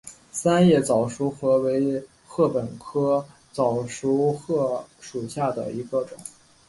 [0.31, 6.17] 三叶早熟禾为禾本科早熟禾属下的一个种。